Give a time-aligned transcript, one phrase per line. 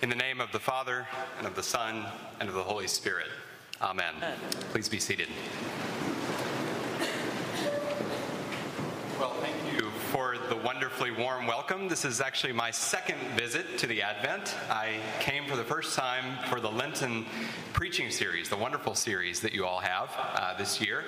[0.00, 2.06] In the name of the Father, and of the Son,
[2.38, 3.26] and of the Holy Spirit.
[3.82, 4.14] Amen.
[4.70, 5.26] Please be seated.
[10.08, 11.86] For the wonderfully warm welcome.
[11.86, 14.54] This is actually my second visit to the Advent.
[14.70, 17.26] I came for the first time for the Lenten
[17.74, 21.04] preaching series, the wonderful series that you all have uh, this year.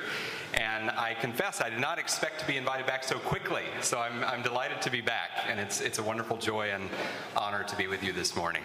[0.52, 3.64] And I confess, I did not expect to be invited back so quickly.
[3.80, 6.90] So I'm, I'm delighted to be back, and it's, it's a wonderful joy and
[7.34, 8.62] honor to be with you this morning.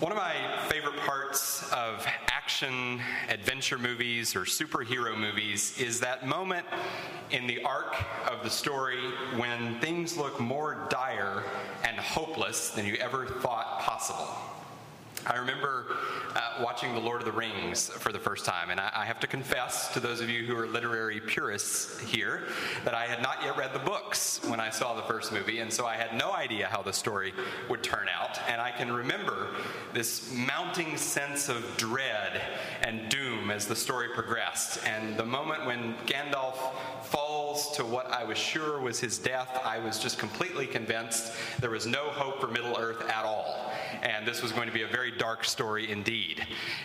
[0.00, 0.34] One of my
[0.68, 2.04] favorite parts of
[2.42, 6.66] action adventure movies or superhero movies is that moment
[7.30, 7.94] in the arc
[8.28, 8.98] of the story
[9.36, 11.44] when things look more dire
[11.84, 14.28] and hopeless than you ever thought possible.
[15.24, 15.86] I remember
[16.34, 19.20] uh, watching The Lord of the Rings for the first time, and I, I, have
[19.20, 22.48] to confess to those of you who are literary purists here
[22.84, 25.72] that I had not yet read the books when I saw the first movie, and
[25.72, 27.32] so I had no idea how the story
[27.68, 28.40] would turn out.
[28.48, 29.48] And I can remember
[29.92, 32.42] this mounting sense of dread
[32.82, 34.80] and doom as the story progressed.
[34.84, 36.56] And the moment when Gandalf
[37.04, 41.70] falls to what I was sure was his death, I was just completely convinced there
[41.70, 43.72] was no hope for Middle Earth at all.
[44.02, 46.44] And this was going to be a very dark story indeed.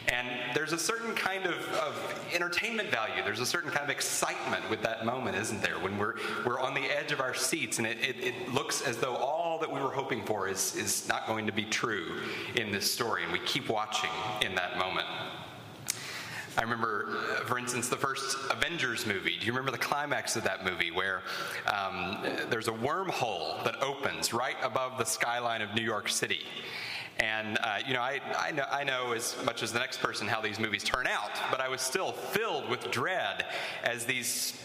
[0.09, 4.69] And there's a certain kind of, of entertainment value, there's a certain kind of excitement
[4.69, 5.79] with that moment, isn't there?
[5.79, 8.97] When we're, we're on the edge of our seats and it, it, it looks as
[8.97, 12.21] though all that we were hoping for is, is not going to be true
[12.55, 14.09] in this story, and we keep watching
[14.41, 15.07] in that moment.
[16.57, 19.37] I remember, uh, for instance, the first Avengers movie.
[19.39, 21.21] Do you remember the climax of that movie where
[21.71, 22.17] um,
[22.49, 26.41] there's a wormhole that opens right above the skyline of New York City?
[27.19, 30.27] And, uh, you know I, I know, I know as much as the next person
[30.27, 33.45] how these movies turn out, but I was still filled with dread
[33.83, 34.59] as these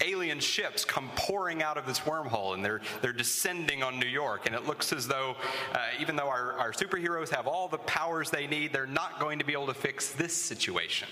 [0.00, 4.46] alien ships come pouring out of this wormhole and they're, they're descending on New York.
[4.46, 5.36] And it looks as though,
[5.74, 9.38] uh, even though our, our superheroes have all the powers they need, they're not going
[9.38, 11.08] to be able to fix this situation.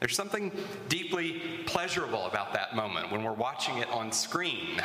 [0.00, 0.52] There's something
[0.88, 4.80] deeply pleasurable about that moment when we're watching it on screen.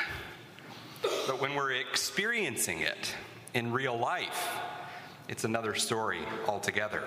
[1.28, 3.14] But when we're experiencing it
[3.54, 4.60] in real life,
[5.28, 7.04] it's another story altogether.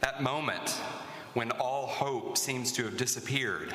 [0.00, 0.70] That moment
[1.34, 3.74] when all hope seems to have disappeared.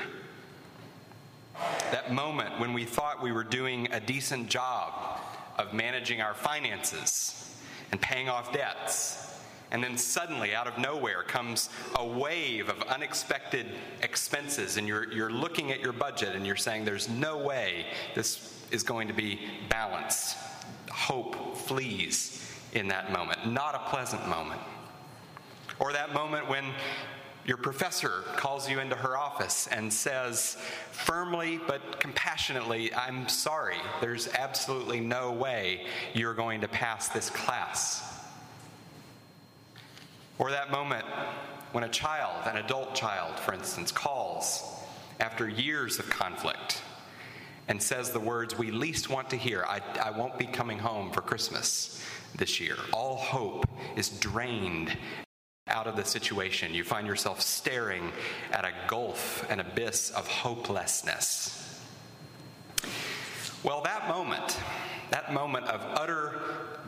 [1.91, 5.19] That moment when we thought we were doing a decent job
[5.57, 7.55] of managing our finances
[7.91, 9.39] and paying off debts.
[9.71, 13.67] And then suddenly, out of nowhere, comes a wave of unexpected
[14.01, 17.85] expenses, and you're, you're looking at your budget and you're saying, There's no way
[18.15, 19.39] this is going to be
[19.69, 20.37] balanced.
[20.91, 23.51] Hope flees in that moment.
[23.51, 24.61] Not a pleasant moment.
[25.79, 26.65] Or that moment when
[27.45, 30.57] your professor calls you into her office and says,
[30.91, 38.19] firmly but compassionately, I'm sorry, there's absolutely no way you're going to pass this class.
[40.37, 41.05] Or that moment
[41.71, 44.63] when a child, an adult child, for instance, calls
[45.19, 46.81] after years of conflict
[47.67, 51.11] and says the words we least want to hear I, I won't be coming home
[51.11, 52.03] for Christmas
[52.35, 52.75] this year.
[52.93, 54.97] All hope is drained
[55.69, 56.73] out of the situation.
[56.73, 58.11] You find yourself staring
[58.51, 61.55] at a gulf, an abyss of hopelessness.
[63.63, 64.57] Well, that moment,
[65.11, 66.39] that moment of utter,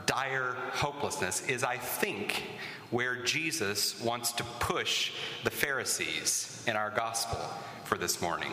[0.06, 2.44] dire hopelessness, is, I think,
[2.92, 5.12] where Jesus wants to push
[5.44, 7.40] the Pharisees in our gospel
[7.84, 8.52] for this morning.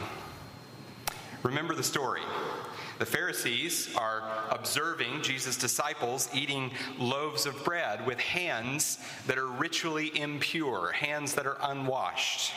[1.43, 2.23] Remember the story.
[2.99, 10.11] The Pharisees are observing Jesus' disciples eating loaves of bread with hands that are ritually
[10.19, 12.53] impure, hands that are unwashed.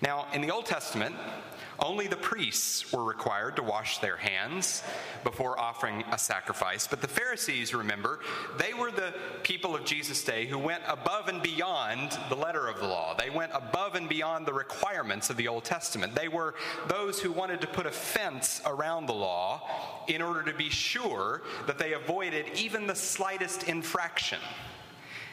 [0.00, 1.14] Now, in the Old Testament,
[1.80, 4.82] only the priests were required to wash their hands
[5.22, 6.88] before offering a sacrifice.
[6.88, 8.18] But the Pharisees, remember,
[8.58, 9.14] they were the
[9.44, 13.14] people of Jesus' day who went above and beyond the letter of the law.
[13.16, 16.16] They went above and beyond the requirements of the Old Testament.
[16.16, 16.56] They were
[16.88, 19.62] those who wanted to put a fence around the law
[20.08, 24.40] in order to be sure that they avoided even the slightest infraction.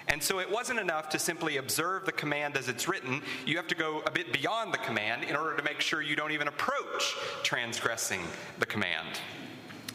[0.08, 3.22] And so it wasn't enough to simply observe the command as it's written.
[3.46, 6.16] You have to go a bit beyond the command in order to make sure you
[6.16, 8.22] don't even approach transgressing
[8.60, 9.20] the command.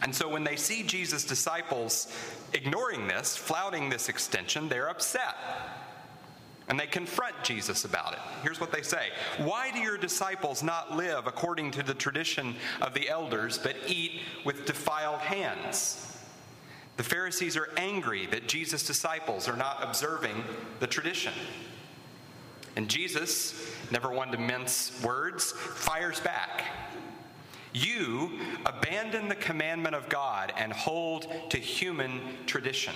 [0.01, 2.11] And so when they see Jesus' disciples
[2.53, 5.35] ignoring this, flouting this extension, they're upset.
[6.67, 8.19] And they confront Jesus about it.
[8.43, 12.93] Here's what they say Why do your disciples not live according to the tradition of
[12.93, 16.10] the elders, but eat with defiled hands?
[17.01, 20.43] The Pharisees are angry that Jesus' disciples are not observing
[20.79, 21.33] the tradition.
[22.75, 26.61] And Jesus, never one to mince words, fires back.
[27.73, 28.37] You
[28.67, 32.93] abandon the commandment of God and hold to human tradition.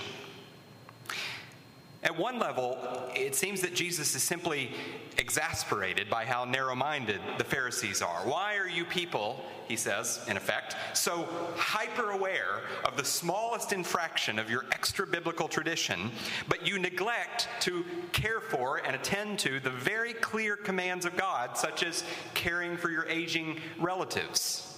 [2.06, 2.78] At one level,
[3.16, 4.70] it seems that Jesus is simply
[5.18, 8.20] exasperated by how narrow minded the Pharisees are.
[8.20, 14.38] Why are you people, he says, in effect, so hyper aware of the smallest infraction
[14.38, 16.12] of your extra biblical tradition,
[16.48, 21.58] but you neglect to care for and attend to the very clear commands of God,
[21.58, 22.04] such as
[22.36, 24.75] caring for your aging relatives?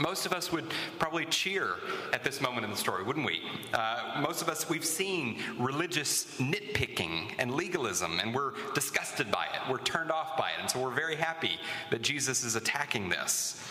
[0.00, 0.64] Most of us would
[0.98, 1.74] probably cheer
[2.14, 3.42] at this moment in the story, wouldn't we?
[3.74, 9.70] Uh, most of us, we've seen religious nitpicking and legalism, and we're disgusted by it.
[9.70, 10.54] We're turned off by it.
[10.58, 11.58] And so we're very happy
[11.90, 13.62] that Jesus is attacking this.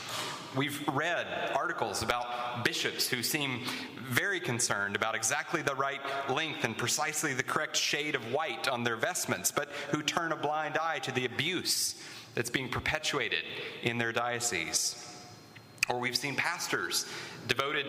[0.55, 3.61] We've read articles about bishops who seem
[4.07, 8.83] very concerned about exactly the right length and precisely the correct shade of white on
[8.83, 11.95] their vestments, but who turn a blind eye to the abuse
[12.35, 13.43] that's being perpetuated
[13.81, 15.08] in their diocese.
[15.89, 17.07] Or we've seen pastors
[17.47, 17.87] devoted,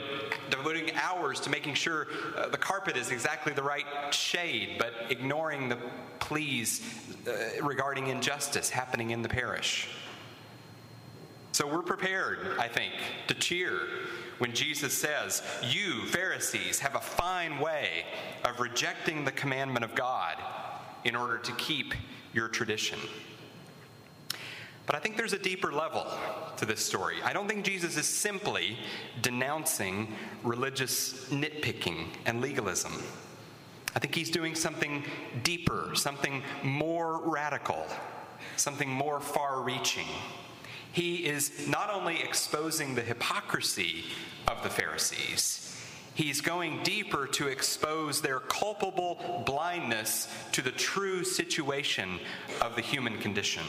[0.48, 2.06] devoting hours to making sure
[2.36, 5.78] uh, the carpet is exactly the right shade, but ignoring the
[6.18, 6.80] pleas
[7.28, 9.88] uh, regarding injustice happening in the parish.
[11.52, 12.94] So we're prepared, I think,
[13.26, 13.80] to cheer
[14.38, 18.06] when Jesus says, You, Pharisees, have a fine way
[18.44, 20.36] of rejecting the commandment of God
[21.04, 21.92] in order to keep
[22.32, 22.98] your tradition.
[24.90, 26.04] But I think there's a deeper level
[26.56, 27.18] to this story.
[27.22, 28.76] I don't think Jesus is simply
[29.22, 33.00] denouncing religious nitpicking and legalism.
[33.94, 35.04] I think he's doing something
[35.44, 37.86] deeper, something more radical,
[38.56, 40.08] something more far reaching.
[40.90, 44.06] He is not only exposing the hypocrisy
[44.48, 45.80] of the Pharisees,
[46.14, 52.18] he's going deeper to expose their culpable blindness to the true situation
[52.60, 53.62] of the human condition.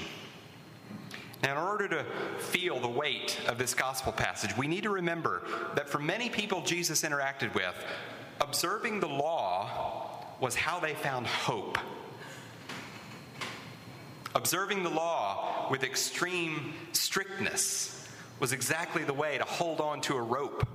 [1.44, 2.04] Now, in order to
[2.38, 5.42] feel the weight of this gospel passage, we need to remember
[5.76, 7.76] that for many people Jesus interacted with,
[8.40, 11.80] observing the law was how they found hope.
[14.36, 18.08] Observing the law with extreme strictness
[18.40, 20.68] was exactly the way to hold on to a rope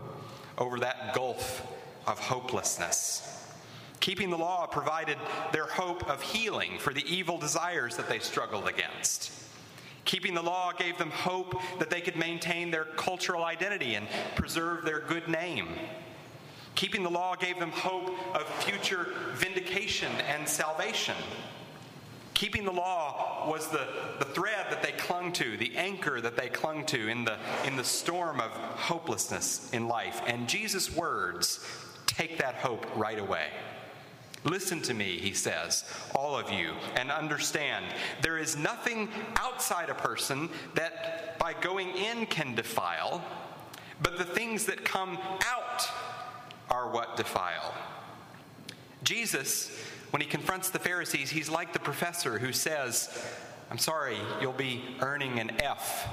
[0.58, 1.66] over that gulf
[2.06, 3.54] of hopelessness.
[4.00, 5.16] Keeping the law provided
[5.52, 9.32] their hope of healing for the evil desires that they struggled against.
[10.06, 14.06] Keeping the law gave them hope that they could maintain their cultural identity and
[14.36, 15.68] preserve their good name.
[16.76, 21.16] Keeping the law gave them hope of future vindication and salvation.
[22.34, 23.88] Keeping the law was the,
[24.18, 27.76] the thread that they clung to, the anchor that they clung to in the, in
[27.76, 30.22] the storm of hopelessness in life.
[30.26, 31.66] And Jesus' words
[32.06, 33.48] take that hope right away.
[34.46, 35.84] Listen to me, he says,
[36.14, 37.84] all of you, and understand
[38.22, 43.25] there is nothing outside a person that by going in can defile,
[44.00, 45.88] but the things that come out
[46.70, 47.75] are what defile.
[49.02, 49.76] Jesus,
[50.10, 53.10] when he confronts the Pharisees, he's like the professor who says,
[53.69, 56.08] I'm sorry, you'll be earning an F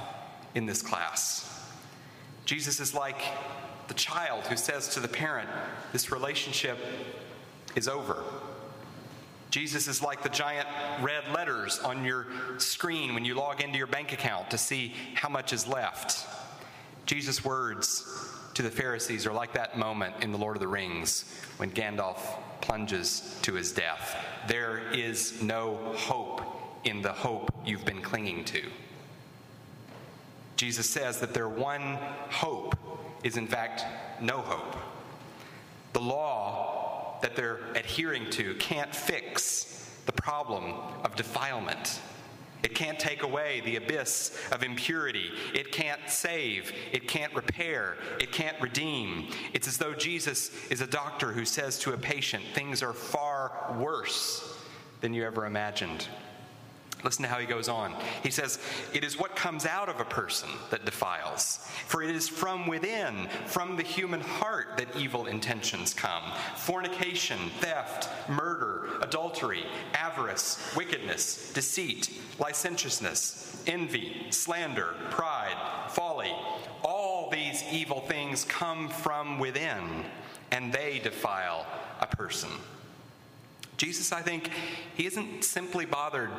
[0.56, 1.50] in this class.
[2.46, 3.22] Jesus is like
[3.88, 5.50] the child who says to the parent,
[5.92, 6.80] This relationship
[7.76, 8.24] is over.
[9.50, 10.68] Jesus is like the giant
[11.00, 12.26] red letters on your
[12.58, 16.26] screen when you log into your bank account to see how much is left.
[17.06, 18.04] Jesus' words
[18.56, 21.26] to the Pharisees are like that moment in The Lord of the Rings
[21.58, 22.18] when Gandalf
[22.62, 24.16] plunges to his death.
[24.48, 26.42] There is no hope
[26.84, 28.64] in the hope you've been clinging to.
[30.56, 31.98] Jesus says that their one
[32.30, 32.76] hope
[33.24, 33.86] is, in fact,
[34.22, 34.78] no hope.
[35.94, 36.73] The law
[37.24, 40.74] that they're adhering to can't fix the problem
[41.06, 42.02] of defilement.
[42.64, 45.32] It can't take away the abyss of impurity.
[45.54, 46.74] It can't save.
[46.92, 47.96] It can't repair.
[48.20, 49.30] It can't redeem.
[49.54, 53.74] It's as though Jesus is a doctor who says to a patient, things are far
[53.80, 54.58] worse
[55.00, 56.08] than you ever imagined.
[57.04, 57.94] Listen to how he goes on.
[58.22, 58.60] He says,
[58.94, 61.58] It is what comes out of a person that defiles.
[61.86, 66.24] For it is from within, from the human heart, that evil intentions come
[66.56, 75.58] fornication, theft, murder, adultery, avarice, wickedness, deceit, licentiousness, envy, slander, pride,
[75.90, 76.32] folly.
[76.84, 80.06] All these evil things come from within,
[80.52, 81.66] and they defile
[82.00, 82.50] a person.
[83.78, 84.50] Jesus, I think,
[84.96, 86.30] he isn't simply bothered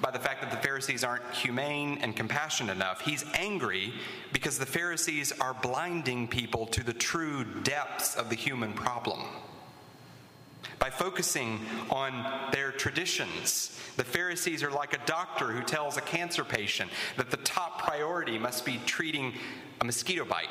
[0.00, 3.00] by the fact that the Pharisees aren't humane and compassionate enough.
[3.00, 3.92] He's angry
[4.32, 9.20] because the Pharisees are blinding people to the true depths of the human problem.
[10.78, 13.80] By focusing on their traditions.
[13.96, 18.38] The Pharisees are like a doctor who tells a cancer patient that the top priority
[18.38, 19.32] must be treating
[19.80, 20.48] a mosquito bite.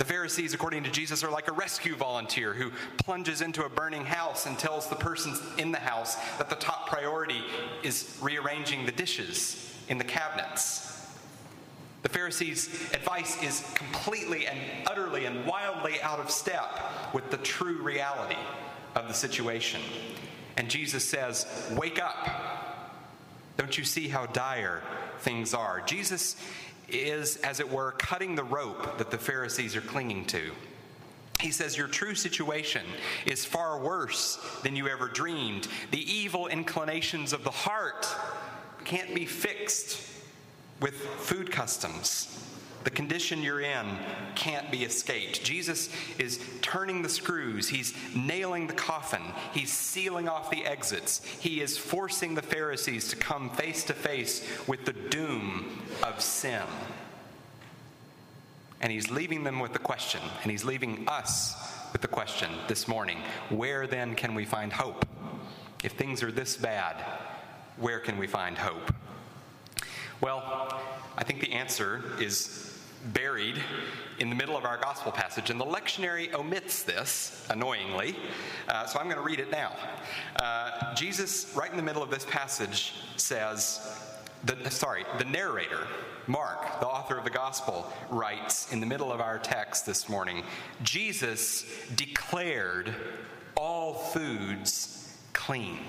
[0.00, 4.06] The Pharisees, according to Jesus, are like a rescue volunteer who plunges into a burning
[4.06, 7.42] house and tells the person in the house that the top priority
[7.82, 11.06] is rearranging the dishes in the cabinets.
[12.00, 16.80] The Pharisees' advice is completely and utterly and wildly out of step
[17.12, 18.40] with the true reality
[18.94, 19.82] of the situation.
[20.56, 22.96] And Jesus says, Wake up.
[23.58, 24.82] Don't you see how dire
[25.18, 25.82] things are?
[25.82, 26.36] Jesus
[26.94, 30.50] is, as it were, cutting the rope that the Pharisees are clinging to.
[31.40, 32.84] He says, Your true situation
[33.26, 35.68] is far worse than you ever dreamed.
[35.90, 38.06] The evil inclinations of the heart
[38.84, 40.06] can't be fixed
[40.80, 42.49] with food customs.
[42.84, 43.86] The condition you're in
[44.34, 45.44] can't be escaped.
[45.44, 47.68] Jesus is turning the screws.
[47.68, 49.22] He's nailing the coffin.
[49.52, 51.22] He's sealing off the exits.
[51.40, 56.62] He is forcing the Pharisees to come face to face with the doom of sin.
[58.80, 61.54] And he's leaving them with the question, and he's leaving us
[61.92, 63.18] with the question this morning
[63.50, 65.04] where then can we find hope?
[65.84, 66.96] If things are this bad,
[67.76, 68.94] where can we find hope?
[70.20, 70.80] Well,
[71.16, 72.69] I think the answer is
[73.06, 73.62] buried
[74.18, 78.16] in the middle of our gospel passage, and the lectionary omits this, annoyingly,
[78.68, 79.74] uh, so I'm going to read it now.
[80.36, 83.80] Uh, Jesus, right in the middle of this passage, says,
[84.44, 85.86] the, sorry, the narrator,
[86.26, 90.44] Mark, the author of the gospel, writes in the middle of our text this morning
[90.82, 91.64] Jesus
[91.96, 92.94] declared
[93.56, 95.80] all foods clean.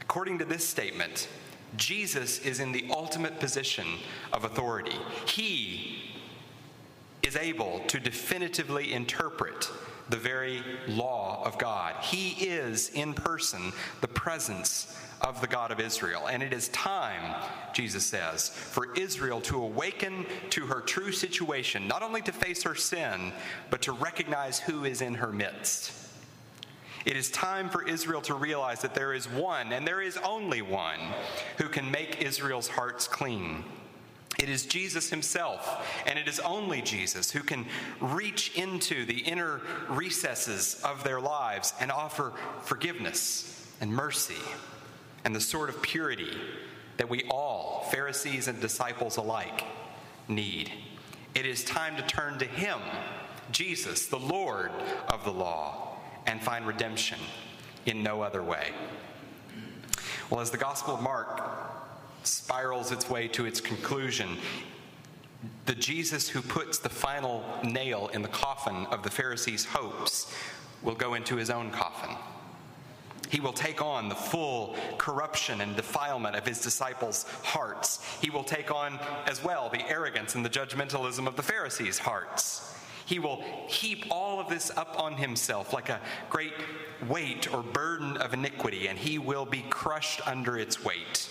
[0.00, 1.28] According to this statement,
[1.76, 3.86] Jesus is in the ultimate position
[4.32, 4.96] of authority.
[5.26, 6.10] He
[7.22, 9.70] is able to definitively interpret
[10.08, 11.94] the very law of God.
[12.02, 16.26] He is in person the presence of the God of Israel.
[16.28, 17.36] And it is time,
[17.72, 22.74] Jesus says, for Israel to awaken to her true situation, not only to face her
[22.74, 23.32] sin,
[23.68, 25.92] but to recognize who is in her midst.
[27.04, 30.62] It is time for Israel to realize that there is one, and there is only
[30.62, 30.98] one,
[31.56, 33.64] who can make Israel's hearts clean.
[34.38, 37.66] It is Jesus himself, and it is only Jesus who can
[38.00, 44.40] reach into the inner recesses of their lives and offer forgiveness and mercy
[45.24, 46.38] and the sort of purity
[46.96, 49.64] that we all, Pharisees and disciples alike,
[50.28, 50.70] need.
[51.34, 52.78] It is time to turn to Him,
[53.52, 54.70] Jesus, the Lord
[55.08, 55.89] of the law
[56.26, 57.18] and find redemption
[57.86, 58.72] in no other way.
[60.28, 61.42] Well, as the Gospel of Mark
[62.22, 64.36] spirals its way to its conclusion,
[65.66, 70.32] the Jesus who puts the final nail in the coffin of the Pharisees' hopes
[70.82, 72.16] will go into his own coffin.
[73.30, 78.04] He will take on the full corruption and defilement of his disciples' hearts.
[78.20, 82.74] He will take on as well the arrogance and the judgmentalism of the Pharisees' hearts.
[83.10, 85.98] He will heap all of this up on himself like a
[86.28, 86.52] great
[87.08, 91.28] weight or burden of iniquity, and he will be crushed under its weight.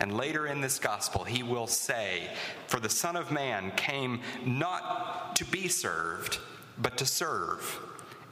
[0.00, 2.28] And later in this gospel, he will say,
[2.66, 6.40] For the Son of Man came not to be served,
[6.76, 7.80] but to serve,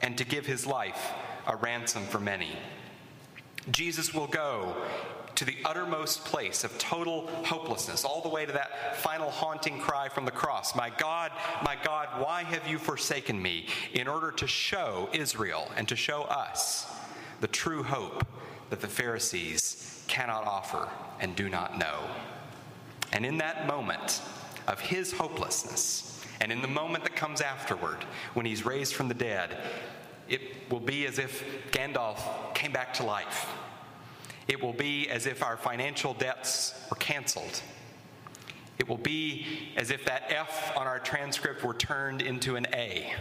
[0.03, 1.13] and to give his life
[1.47, 2.55] a ransom for many.
[3.71, 4.75] Jesus will go
[5.43, 10.07] to the uttermost place of total hopelessness, all the way to that final haunting cry
[10.07, 11.31] from the cross My God,
[11.65, 13.65] my God, why have you forsaken me?
[13.93, 16.89] in order to show Israel and to show us
[17.41, 18.25] the true hope
[18.69, 20.87] that the Pharisees cannot offer
[21.19, 21.99] and do not know.
[23.11, 24.21] And in that moment
[24.67, 29.13] of his hopelessness, and in the moment that comes afterward, when he's raised from the
[29.13, 29.57] dead,
[30.29, 33.47] it will be as if Gandalf came back to life
[34.47, 37.61] it will be as if our financial debts were canceled.
[38.79, 39.45] It will be
[39.77, 43.13] as if that F on our transcript were turned into an A.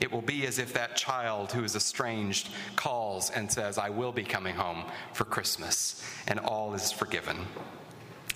[0.00, 4.12] It will be as if that child who is estranged calls and says, I will
[4.12, 7.46] be coming home for Christmas, and all is forgiven.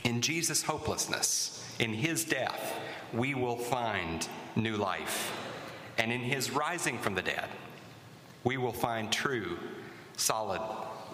[0.05, 2.79] In Jesus' hopelessness, in his death,
[3.13, 5.33] we will find new life.
[5.99, 7.49] And in his rising from the dead,
[8.45, 9.59] we will find true,
[10.17, 10.61] solid